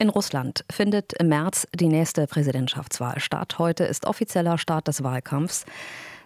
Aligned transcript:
In 0.00 0.08
Russland 0.08 0.64
findet 0.72 1.12
im 1.12 1.28
März 1.28 1.66
die 1.74 1.88
nächste 1.88 2.26
Präsidentschaftswahl 2.26 3.20
statt. 3.20 3.58
Heute 3.58 3.84
ist 3.84 4.06
offizieller 4.06 4.56
Start 4.56 4.88
des 4.88 5.02
Wahlkampfs. 5.02 5.66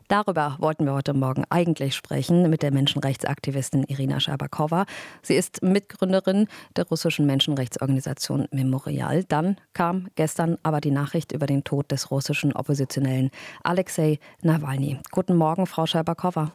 Darüber 0.06 0.54
wollten 0.60 0.84
wir 0.84 0.94
heute 0.94 1.12
Morgen 1.12 1.42
eigentlich 1.50 1.96
sprechen 1.96 2.48
mit 2.48 2.62
der 2.62 2.70
Menschenrechtsaktivistin 2.70 3.82
Irina 3.82 4.20
Scherbakowa. 4.20 4.86
Sie 5.22 5.34
ist 5.34 5.64
Mitgründerin 5.64 6.46
der 6.76 6.86
russischen 6.86 7.26
Menschenrechtsorganisation 7.26 8.46
Memorial. 8.52 9.24
Dann 9.24 9.56
kam 9.72 10.06
gestern 10.14 10.56
aber 10.62 10.80
die 10.80 10.92
Nachricht 10.92 11.32
über 11.32 11.46
den 11.46 11.64
Tod 11.64 11.90
des 11.90 12.12
russischen 12.12 12.52
Oppositionellen 12.52 13.32
Alexei 13.64 14.20
Nawalny. 14.40 15.00
Guten 15.10 15.34
Morgen, 15.34 15.66
Frau 15.66 15.86
Scherbakowa. 15.86 16.52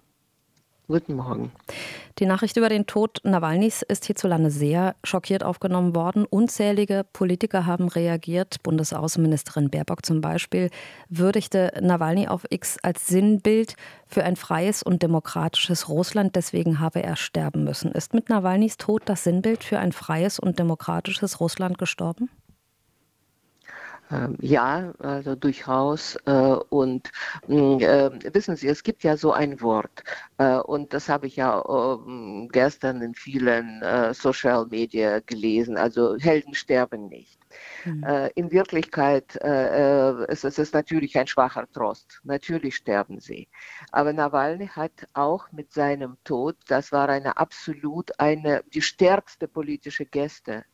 Guten 0.89 1.13
Morgen. 1.13 1.51
Die 2.17 2.25
Nachricht 2.25 2.57
über 2.57 2.67
den 2.67 2.87
Tod 2.87 3.21
Nawalnys 3.23 3.83
ist 3.83 4.05
hierzulande 4.05 4.49
sehr 4.49 4.95
schockiert 5.03 5.43
aufgenommen 5.43 5.93
worden. 5.93 6.25
Unzählige 6.25 7.05
Politiker 7.13 7.67
haben 7.67 7.89
reagiert. 7.89 8.63
Bundesaußenministerin 8.63 9.69
Baerbock 9.69 10.03
zum 10.03 10.19
Beispiel 10.19 10.71
würdigte 11.07 11.73
Nawalny 11.79 12.27
auf 12.27 12.43
X 12.49 12.79
als 12.81 13.05
Sinnbild 13.05 13.75
für 14.07 14.23
ein 14.23 14.35
freies 14.35 14.81
und 14.81 15.03
demokratisches 15.03 15.89
Russland. 15.89 16.35
Deswegen 16.35 16.79
habe 16.79 17.03
er 17.03 17.17
sterben 17.17 17.65
müssen. 17.65 17.91
Ist 17.91 18.15
mit 18.15 18.29
Nawalnys 18.29 18.77
Tod 18.77 19.03
das 19.05 19.23
Sinnbild 19.23 19.63
für 19.63 19.77
ein 19.77 19.91
freies 19.91 20.39
und 20.39 20.57
demokratisches 20.57 21.39
Russland 21.39 21.77
gestorben? 21.77 22.31
Ähm, 24.11 24.37
ja, 24.41 24.93
also 24.99 25.35
durchaus. 25.35 26.15
Äh, 26.25 26.31
und 26.69 27.11
mm, 27.47 27.79
äh, 27.79 28.33
wissen 28.33 28.55
Sie, 28.55 28.67
es 28.67 28.83
gibt 28.83 29.03
ja 29.03 29.17
so 29.17 29.31
ein 29.31 29.61
Wort, 29.61 30.03
äh, 30.37 30.57
und 30.57 30.93
das 30.93 31.09
habe 31.09 31.27
ich 31.27 31.35
ja 31.35 31.59
gestern 32.51 33.01
in 33.01 33.13
vielen 33.13 33.83
Social 34.13 34.65
Media 34.67 35.19
gelesen, 35.19 35.77
also 35.77 36.17
Helden 36.17 36.53
sterben 36.53 37.07
nicht. 37.07 37.39
Mhm. 37.85 38.05
In 38.35 38.51
Wirklichkeit 38.51 39.35
ist 39.35 40.43
es 40.43 40.73
natürlich 40.73 41.17
ein 41.17 41.27
schwacher 41.27 41.67
Trost. 41.71 42.21
Natürlich 42.23 42.75
sterben 42.75 43.19
sie. 43.19 43.47
Aber 43.91 44.13
Nawalny 44.13 44.67
hat 44.67 45.07
auch 45.13 45.51
mit 45.51 45.73
seinem 45.73 46.17
Tod, 46.23 46.55
das 46.67 46.91
war 46.91 47.09
eine 47.09 47.37
absolut 47.37 48.11
eine, 48.19 48.63
die 48.73 48.81
stärkste 48.81 49.47
politische 49.47 50.05
Geste 50.05 50.65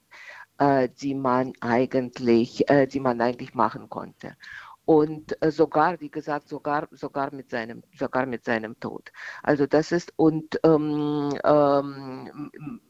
die 0.60 1.16
man 1.16 1.54
eigentlich, 1.62 2.70
äh, 2.70 2.88
die 2.88 3.00
man 3.00 3.22
eigentlich 3.22 3.54
machen 3.54 3.90
konnte. 3.90 4.36
Und 4.86 5.42
äh, 5.42 5.52
sogar, 5.52 6.00
wie 6.00 6.12
gesagt, 6.12 6.48
sogar, 6.48 6.88
sogar 6.92 7.34
mit 7.34 7.50
seinem, 7.50 7.84
sogar 7.98 8.26
mit 8.28 8.46
seinem 8.46 8.80
Tod. 8.80 9.12
Also 9.44 9.66
das 9.66 9.92
ist 9.92 10.14
und 10.16 10.60
ähm, 10.64 11.32
ähm, 11.44 12.82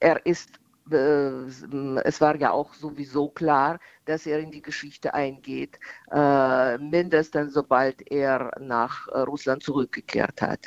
er 0.00 0.26
ist 0.26 0.50
äh, 0.56 0.63
es 0.90 2.20
war 2.20 2.36
ja 2.36 2.50
auch 2.50 2.74
sowieso 2.74 3.28
klar, 3.28 3.78
dass 4.04 4.26
er 4.26 4.38
in 4.38 4.50
die 4.50 4.60
Geschichte 4.60 5.14
eingeht, 5.14 5.78
äh, 6.10 6.76
mindestens 6.78 7.54
sobald 7.54 8.10
er 8.10 8.50
nach 8.60 9.08
äh, 9.08 9.20
Russland 9.20 9.62
zurückgekehrt 9.62 10.42
hat. 10.42 10.66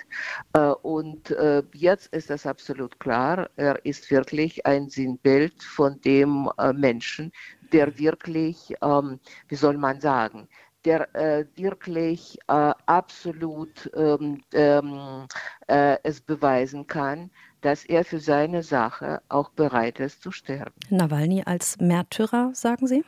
und 0.82 1.36
jetzt 1.73 2.08
ist 2.14 2.32
es 2.32 2.45
absolut 2.45 3.00
klar, 3.00 3.50
er 3.56 3.86
ist 3.86 4.10
wirklich 4.10 4.66
ein 4.66 4.90
Sinnbild 4.90 5.62
von 5.62 6.00
dem 6.02 6.50
Menschen, 6.73 7.32
der 7.72 7.98
wirklich, 7.98 8.76
ähm, 8.82 9.20
wie 9.48 9.56
soll 9.56 9.78
man 9.78 10.00
sagen, 10.00 10.48
der 10.86 11.14
äh, 11.16 11.45
wirklich 11.56 12.38
äh, 12.47 12.73
absolut 12.86 13.89
ähm, 13.95 14.42
ähm, 14.53 15.28
äh, 15.67 15.97
es 16.03 16.22
beweisen 16.22 16.88
kann, 16.88 17.31
dass 17.61 17.83
er 17.86 18.06
für 18.06 18.20
seine 18.20 18.64
Sache 18.64 19.22
auch 19.30 19.50
bereit 19.50 20.00
ist 20.00 20.22
zu 20.22 20.31
sterben. 20.31 20.75
Nawalny 20.89 21.44
als 21.45 21.78
Märtyrer, 21.80 22.52
sagen 22.53 22.88
Sie? 22.88 23.03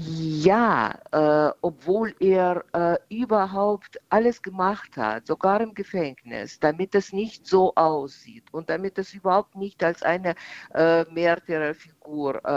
Ja, 0.00 0.96
äh, 1.10 1.52
obwohl 1.60 2.14
er 2.20 2.64
äh, 2.72 2.96
überhaupt 3.12 3.98
alles 4.10 4.40
gemacht 4.40 4.96
hat, 4.96 5.26
sogar 5.26 5.60
im 5.60 5.74
Gefängnis, 5.74 6.60
damit 6.60 6.94
es 6.94 7.12
nicht 7.12 7.48
so 7.48 7.74
aussieht 7.74 8.44
und 8.52 8.70
damit 8.70 8.96
es 8.98 9.12
überhaupt 9.12 9.56
nicht 9.56 9.82
als 9.82 10.04
eine 10.04 10.36
äh, 10.72 11.02
Märtyrerfigur 11.10 11.97
äh, 12.44 12.48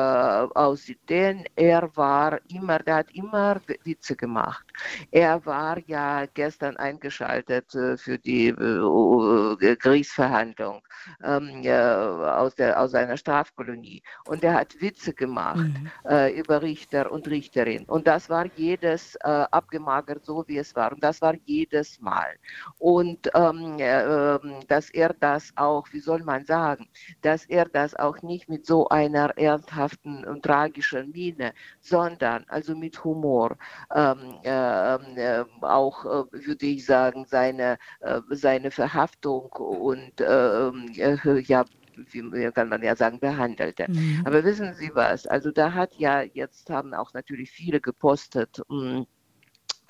aussieht. 0.55 0.99
Denn 1.09 1.45
er 1.55 1.89
war 1.95 2.39
immer, 2.49 2.79
der 2.79 2.95
hat 2.95 3.11
immer 3.13 3.61
Witze 3.83 4.15
gemacht. 4.15 4.65
Er 5.11 5.45
war 5.45 5.77
ja 5.87 6.25
gestern 6.33 6.77
eingeschaltet 6.77 7.73
äh, 7.75 7.97
für 7.97 8.17
die 8.17 8.47
äh, 8.47 9.75
Kriegsverhandlung 9.75 10.81
ähm, 11.23 11.63
aus, 11.67 12.55
der, 12.55 12.79
aus 12.79 12.93
einer 12.93 13.17
Strafkolonie 13.17 14.01
und 14.25 14.43
er 14.43 14.53
hat 14.53 14.79
Witze 14.81 15.13
gemacht 15.13 15.57
mhm. 15.57 16.35
über 16.35 16.61
Richter 16.61 17.11
und 17.11 17.27
Richterin. 17.27 17.85
Und 17.85 18.07
das 18.07 18.29
war 18.29 18.45
jedes 18.55 19.15
äh, 19.15 19.45
abgemagert, 19.51 20.25
so 20.25 20.43
wie 20.47 20.57
es 20.57 20.75
war. 20.75 20.91
Und 20.91 21.03
das 21.03 21.21
war 21.21 21.35
jedes 21.45 21.99
Mal. 21.99 22.35
Und 22.77 23.29
ähm, 23.33 23.77
äh, 23.79 24.39
dass 24.67 24.89
er 24.89 25.13
das 25.13 25.51
auch, 25.55 25.87
wie 25.91 25.99
soll 25.99 26.23
man 26.23 26.45
sagen, 26.45 26.87
dass 27.21 27.45
er 27.45 27.65
das 27.65 27.95
auch 27.95 28.21
nicht 28.21 28.49
mit 28.49 28.65
so 28.65 28.87
einer 28.89 29.37
ernsthaften 29.41 30.25
und 30.25 30.43
tragischen 30.43 31.11
Miene, 31.11 31.53
sondern 31.81 32.45
also 32.47 32.75
mit 32.75 33.03
Humor, 33.03 33.57
ähm, 33.93 34.39
ähm 34.43 35.17
äh, 35.17 35.43
auch 35.61 36.05
würde 36.31 36.65
ich 36.65 36.85
sagen, 36.85 37.25
seine, 37.27 37.77
äh, 38.01 38.21
seine 38.29 38.71
Verhaftung 38.71 39.49
und 39.51 40.13
ähm, 40.21 40.91
äh, 40.95 41.39
ja, 41.41 41.65
wie 41.95 42.51
kann 42.51 42.69
man 42.69 42.81
ja 42.83 42.95
sagen, 42.95 43.19
behandelte. 43.19 43.85
Mhm. 43.89 44.21
Aber 44.25 44.43
wissen 44.43 44.73
Sie 44.73 44.91
was? 44.93 45.27
Also 45.27 45.51
da 45.51 45.73
hat 45.73 45.95
ja, 45.95 46.21
jetzt 46.21 46.69
haben 46.69 46.93
auch 46.93 47.13
natürlich 47.13 47.51
viele 47.51 47.81
gepostet, 47.81 48.61
mh, 48.69 48.99
hm, 48.99 49.05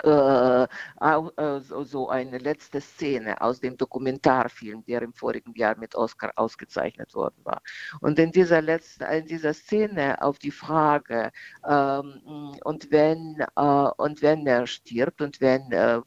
äh, 0.04 0.64
äh, 0.64 1.60
so 1.60 2.08
eine 2.08 2.38
letzte 2.38 2.80
Szene 2.80 3.40
aus 3.40 3.60
dem 3.60 3.76
Dokumentarfilm, 3.76 4.84
der 4.86 5.02
im 5.02 5.12
vorigen 5.12 5.54
Jahr 5.54 5.76
mit 5.78 5.94
Oscar 5.94 6.32
ausgezeichnet 6.36 7.14
worden 7.14 7.40
war. 7.44 7.62
Und 8.00 8.18
in 8.18 8.32
dieser 8.32 8.62
letzten, 8.62 9.04
in 9.04 9.26
dieser 9.26 9.54
Szene 9.54 10.20
auf 10.22 10.38
die 10.38 10.50
Frage, 10.50 11.30
ähm, 11.68 12.54
und 12.64 12.90
wenn 12.90 13.44
äh, 13.56 13.62
und 13.96 14.22
wenn 14.22 14.46
er 14.46 14.66
stirbt 14.66 15.20
und 15.22 15.40
wenn 15.40 15.70
äh, 15.72 16.00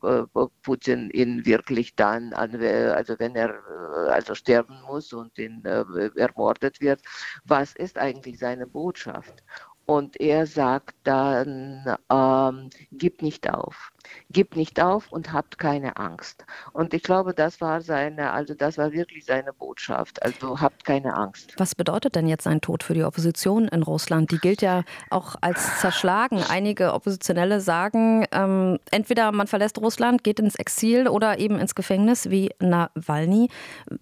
Putin 0.63 1.09
ihn 1.11 1.45
wirklich 1.45 1.95
dann, 1.95 2.34
an, 2.34 2.55
also 2.55 3.16
wenn 3.19 3.35
er 3.35 3.50
äh, 3.50 4.09
also 4.11 4.35
sterben 4.35 4.81
muss 4.88 5.13
und 5.13 5.38
ihn 5.38 5.63
äh, 5.66 5.84
ermordet 6.16 6.81
wird, 6.81 7.01
was 7.45 7.73
ist 7.75 7.97
eigentlich 7.97 8.39
seine 8.39 8.67
Botschaft? 8.67 9.44
Und 9.85 10.19
er 10.19 10.47
sagt 10.47 10.96
dann, 11.03 11.96
ähm, 12.12 12.69
gib 12.91 13.22
nicht 13.22 13.47
auf, 13.53 13.91
gib 14.31 14.56
nicht 14.56 14.81
auf 14.81 15.12
und 15.12 15.31
habt 15.31 15.59
keine 15.59 15.97
Angst. 15.97 16.44
Und 16.73 16.94
ich 16.96 17.03
glaube, 17.03 17.35
das 17.35 17.62
war 17.62 17.81
seine, 17.81 18.31
also 18.31 18.56
das 18.56 18.79
war 18.79 18.91
wirklich 18.91 19.25
seine 19.25 19.53
Botschaft. 19.53 20.23
Also 20.23 20.59
habt 20.59 20.85
keine 20.85 21.16
Angst. 21.16 21.53
Was 21.57 21.75
bedeutet 21.75 22.16
denn 22.16 22.28
jetzt 22.28 22.46
sein 22.46 22.62
Tod 22.62 22.81
für 22.81 22.96
die 22.96 23.03
Opposition 23.03 23.68
in 23.68 23.84
Russland? 23.84 24.31
Die 24.31 24.40
gilt 24.40 24.63
ja 24.63 24.84
auch 25.12 25.35
als 25.41 25.79
zerschlagen. 25.81 26.41
Einige 26.50 26.94
Oppositionelle 26.94 27.62
sagen, 27.62 28.25
ähm, 28.31 28.79
entweder 28.90 29.31
man 29.31 29.46
verlässt 29.46 29.78
Russland, 29.78 30.23
geht 30.23 30.40
ins 30.40 30.56
Exil 30.56 31.07
oder 31.07 31.38
eben 31.38 31.59
ins 31.59 31.75
Gefängnis 31.75 32.31
wie 32.31 32.50
Nawalny. 32.59 33.50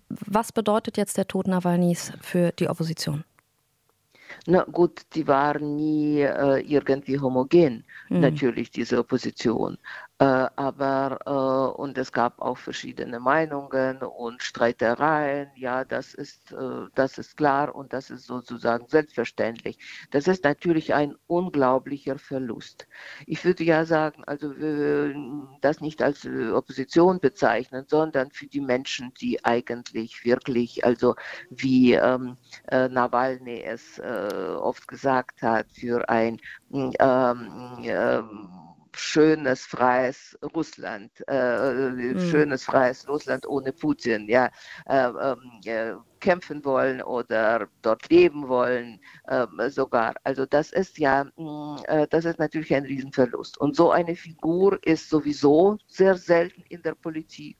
Was 0.07 0.53
bedeutet 0.53 0.95
jetzt 0.95 1.17
der 1.17 1.27
Tod 1.27 1.47
Nawalnys 1.47 2.13
für 2.21 2.53
die 2.53 2.69
Opposition? 2.69 3.25
Na 4.45 4.63
gut, 4.63 5.01
die 5.15 5.25
waren 5.27 5.77
nie 5.77 6.21
äh, 6.21 6.59
irgendwie 6.59 7.19
homogen, 7.19 7.85
mhm. 8.09 8.19
natürlich, 8.19 8.71
diese 8.71 8.99
Opposition. 8.99 9.77
Äh, 10.19 10.25
aber 10.55 11.19
äh, 11.25 11.81
und 11.81 11.97
es 11.97 12.11
gab 12.11 12.39
auch 12.39 12.57
verschiedene 12.57 13.19
Meinungen 13.19 13.97
und 14.03 14.43
Streitereien. 14.43 15.49
Ja, 15.55 15.83
das 15.85 16.13
ist 16.13 16.51
äh, 16.51 16.85
das 16.93 17.17
ist 17.17 17.35
klar 17.35 17.73
und 17.75 17.93
das 17.93 18.11
ist 18.11 18.27
sozusagen 18.27 18.87
selbstverständlich. 18.87 19.79
Das 20.11 20.27
ist 20.27 20.43
natürlich 20.43 20.93
ein 20.93 21.15
unglaublicher 21.25 22.19
Verlust. 22.19 22.87
Ich 23.25 23.43
würde 23.43 23.63
ja 23.63 23.85
sagen, 23.85 24.23
also 24.25 24.53
das 25.61 25.81
nicht 25.81 26.01
als 26.01 26.25
Opposition 26.25 27.19
bezeichnen, 27.19 27.85
sondern 27.87 28.29
für 28.31 28.47
die 28.47 28.61
Menschen, 28.61 29.13
die 29.19 29.43
eigentlich 29.43 30.23
wirklich, 30.23 30.85
also 30.85 31.15
wie 31.49 31.93
ähm, 31.93 32.37
Nawalny 32.71 33.61
es 33.63 33.99
oft 33.99 34.87
gesagt 34.87 35.41
hat, 35.41 35.71
für 35.71 36.07
ein 36.09 36.39
ähm, 36.71 36.93
ähm, 37.83 38.49
schönes, 38.97 39.65
freies 39.65 40.37
Russland, 40.55 41.11
äh, 41.27 41.89
mhm. 41.89 42.19
schönes, 42.19 42.63
freies 42.65 43.07
Russland 43.07 43.47
ohne 43.47 43.71
Putin, 43.73 44.27
ja, 44.27 44.49
äh, 44.85 45.07
ähm, 45.07 45.59
äh, 45.65 45.93
kämpfen 46.19 46.63
wollen 46.63 47.01
oder 47.01 47.67
dort 47.81 48.09
leben 48.09 48.47
wollen, 48.47 48.99
ähm, 49.29 49.59
sogar. 49.69 50.13
Also 50.23 50.45
das 50.45 50.71
ist 50.71 50.97
ja, 50.97 51.25
mh, 51.35 51.43
mm, 51.43 51.77
äh, 51.87 52.07
das 52.07 52.25
ist 52.25 52.39
natürlich 52.39 52.73
ein 52.73 52.85
Riesenverlust. 52.85 53.57
Und 53.57 53.75
so 53.75 53.91
eine 53.91 54.15
Figur 54.15 54.79
ist 54.85 55.09
sowieso 55.09 55.77
sehr 55.87 56.15
selten 56.15 56.63
in 56.69 56.81
der 56.81 56.95
Politik. 56.95 57.57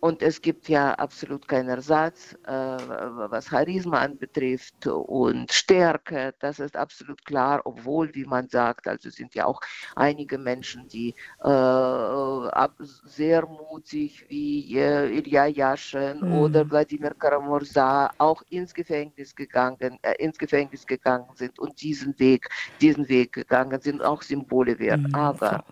Und 0.00 0.22
es 0.22 0.42
gibt 0.42 0.68
ja 0.68 0.92
absolut 0.94 1.48
keinen 1.48 1.70
Ersatz, 1.70 2.34
äh, 2.46 2.50
was 2.50 3.46
Charisma 3.46 4.00
anbetrifft 4.00 4.86
und 4.86 5.50
Stärke. 5.50 6.34
Das 6.38 6.58
ist 6.58 6.76
absolut 6.76 7.24
klar, 7.24 7.62
obwohl, 7.64 8.14
wie 8.14 8.24
man 8.26 8.48
sagt, 8.48 8.86
also 8.88 9.08
sind 9.08 9.34
ja 9.34 9.46
auch 9.46 9.60
einige 9.94 10.36
Menschen, 10.36 10.86
die 10.88 11.14
äh, 11.42 12.68
sehr 13.04 13.46
mutig 13.46 14.26
wie 14.28 14.76
äh, 14.78 15.16
Ilya 15.16 15.46
Yashin 15.46 16.20
mhm. 16.20 16.32
oder 16.34 16.70
Wladimir 16.70 17.14
Karamurza 17.14 18.10
auch 18.18 18.42
ins 18.50 18.74
Gefängnis 18.74 19.34
gegangen, 19.34 19.98
äh, 20.02 20.14
ins 20.18 20.38
Gefängnis 20.38 20.86
gegangen 20.86 21.30
sind 21.34 21.58
und 21.58 21.80
diesen 21.80 22.18
Weg, 22.18 22.50
diesen 22.80 23.08
Weg 23.08 23.32
gegangen 23.32 23.80
sind, 23.80 24.02
auch 24.02 24.20
Symbole 24.22 24.78
wert. 24.78 25.00
Mhm. 25.00 25.14
Aber 25.14 25.64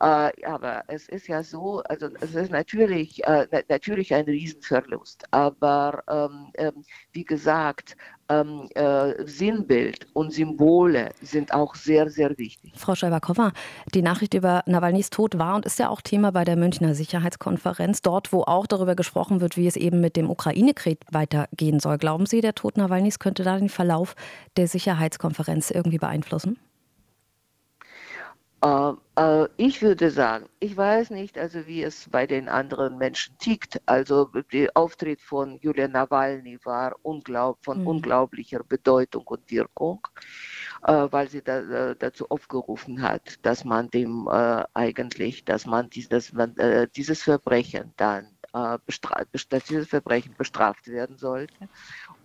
äh, 0.00 0.30
aber 0.44 0.84
es 0.86 1.08
ist 1.08 1.26
ja 1.26 1.42
so, 1.42 1.82
also 1.88 2.08
es 2.20 2.34
ist 2.34 2.52
natürlich, 2.52 3.24
äh, 3.24 3.46
natürlich 3.68 4.14
ein 4.14 4.24
Riesenverlust. 4.26 5.24
Aber 5.32 6.02
ähm, 6.08 6.52
ähm, 6.54 6.84
wie 7.12 7.24
gesagt, 7.24 7.96
ähm, 8.28 8.68
äh, 8.74 9.14
Sinnbild 9.24 10.06
und 10.12 10.32
Symbole 10.32 11.10
sind 11.20 11.52
auch 11.52 11.74
sehr, 11.74 12.10
sehr 12.10 12.36
wichtig. 12.38 12.72
Frau 12.76 12.94
Scheiberkova, 12.94 13.52
die 13.94 14.02
Nachricht 14.02 14.34
über 14.34 14.62
Nawalnys 14.66 15.10
Tod 15.10 15.38
war 15.38 15.56
und 15.56 15.66
ist 15.66 15.78
ja 15.78 15.88
auch 15.88 16.00
Thema 16.00 16.30
bei 16.30 16.44
der 16.44 16.56
Münchner 16.56 16.94
Sicherheitskonferenz, 16.94 18.02
dort, 18.02 18.32
wo 18.32 18.42
auch 18.42 18.66
darüber 18.66 18.94
gesprochen 18.94 19.40
wird, 19.40 19.56
wie 19.56 19.66
es 19.66 19.76
eben 19.76 20.00
mit 20.00 20.14
dem 20.14 20.30
Ukraine-Krieg 20.30 21.00
weitergehen 21.10 21.80
soll. 21.80 21.98
Glauben 21.98 22.26
Sie, 22.26 22.40
der 22.40 22.54
Tod 22.54 22.76
Nawalnys 22.76 23.18
könnte 23.18 23.42
da 23.42 23.58
den 23.58 23.68
Verlauf 23.68 24.14
der 24.56 24.68
Sicherheitskonferenz 24.68 25.70
irgendwie 25.70 25.98
beeinflussen? 25.98 26.58
Äh, 28.60 28.92
äh, 29.16 29.48
ich 29.56 29.82
würde 29.82 30.10
sagen, 30.10 30.48
ich 30.58 30.76
weiß 30.76 31.10
nicht, 31.10 31.38
also 31.38 31.66
wie 31.66 31.82
es 31.82 32.08
bei 32.10 32.26
den 32.26 32.48
anderen 32.48 32.98
Menschen 32.98 33.38
tickt. 33.38 33.80
Also 33.86 34.30
der 34.52 34.70
Auftritt 34.74 35.20
von 35.20 35.58
Julia 35.60 35.86
Nawalny 35.86 36.58
war 36.64 36.96
unglaub, 37.02 37.58
von 37.64 37.82
mhm. 37.82 37.86
unglaublicher 37.86 38.64
Bedeutung 38.64 39.24
und 39.26 39.48
Wirkung, 39.50 40.00
äh, 40.84 41.06
weil 41.10 41.28
sie 41.28 41.42
da, 41.42 41.60
äh, 41.60 41.96
dazu 41.96 42.28
aufgerufen 42.30 43.02
hat, 43.02 43.38
dass 43.42 43.64
man 43.64 43.90
dem 43.90 44.28
äh, 44.28 44.64
eigentlich, 44.74 45.44
dass 45.44 45.66
man, 45.66 45.88
dies, 45.90 46.08
dass 46.08 46.32
man 46.32 46.56
äh, 46.56 46.88
dieses 46.94 47.22
Verbrechen 47.22 47.92
dann 47.96 48.28
dass 48.50 49.64
dieses 49.64 49.88
Verbrechen 49.88 50.34
bestraft 50.36 50.88
werden 50.88 51.18
sollte 51.18 51.68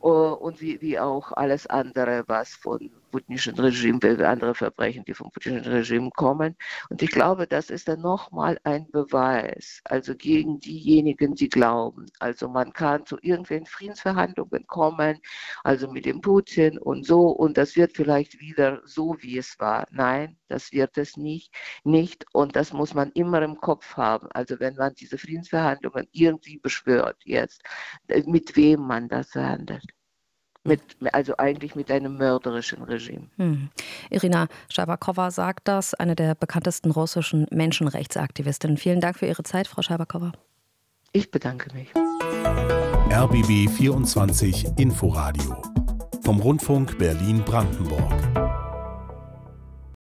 und 0.10 0.60
wie, 0.62 0.82
wie 0.82 1.00
auch 1.00 1.32
alles 1.32 1.68
andere, 1.68 2.24
was 2.28 2.54
von 2.54 2.92
putinischen 3.12 3.56
Regime, 3.60 4.00
andere 4.28 4.56
Verbrechen, 4.56 5.06
die 5.06 5.14
vom 5.14 5.30
putinischen 5.32 5.72
Regime 5.72 6.10
kommen. 6.16 6.56
Und 6.90 7.02
ich 7.02 7.12
glaube, 7.12 7.48
das 7.48 7.70
ist 7.70 7.88
dann 7.88 8.02
nochmal 8.02 8.60
ein 8.64 8.90
Beweis, 8.92 9.82
also 9.86 10.16
gegen 10.16 10.60
diejenigen, 10.60 11.36
die 11.36 11.48
glauben. 11.48 12.08
Also 12.20 12.50
man 12.50 12.74
kann 12.74 13.06
zu 13.06 13.18
irgendwelchen 13.22 13.68
Friedensverhandlungen 13.68 14.66
kommen, 14.68 15.20
also 15.64 15.90
mit 15.92 16.06
dem 16.06 16.22
Putin 16.22 16.80
und 16.80 17.06
so, 17.06 17.28
und 17.30 17.58
das 17.58 17.76
wird 17.76 17.96
vielleicht 17.96 18.40
wieder 18.40 18.82
so, 18.86 19.16
wie 19.20 19.38
es 19.38 19.60
war. 19.60 19.86
Nein, 19.92 20.36
das 20.50 20.72
wird 20.72 20.98
es 20.98 21.16
nicht, 21.18 21.54
nicht. 21.84 22.26
Und 22.34 22.56
das 22.56 22.74
muss 22.74 22.94
man 22.96 23.12
immer 23.12 23.42
im 23.44 23.58
Kopf 23.62 23.96
haben. 23.96 24.28
Also 24.34 24.60
wenn 24.60 24.76
man 24.76 24.96
diese 24.96 25.18
Friedensverhandlungen 25.20 26.08
irgendwie 26.12 26.58
beschwört 26.58 27.18
jetzt, 27.26 27.62
mit 28.26 28.56
wem 28.56 28.82
man 28.82 29.08
das 29.08 29.30
verhandelt 29.30 29.93
mit, 30.63 30.81
also 31.12 31.36
eigentlich 31.38 31.75
mit 31.75 31.92
einem 31.92 32.18
mörderischen 32.18 32.83
Regime. 32.83 33.27
Hm. 33.38 33.69
Irina 34.10 34.48
Schabakowa 34.69 35.31
sagt 35.31 35.68
das, 35.68 35.94
eine 35.94 36.15
der 36.15 36.36
bekanntesten 36.36 36.92
russischen 36.92 37.48
Menschenrechtsaktivistinnen. 37.51 38.77
Vielen 38.77 39.01
Dank 39.01 39.18
für 39.19 39.25
Ihre 39.25 39.44
Zeit, 39.44 39.68
Frau 39.68 39.81
Schabakowa. 39.81 40.31
Ich 41.12 41.30
bedanke 41.31 41.74
mich. 41.75 41.89
RBB 43.12 43.69
24 43.69 44.77
Inforadio 44.77 45.62
vom 46.24 46.39
Rundfunk 46.39 46.98
Berlin-Brandenburg. 46.98 48.43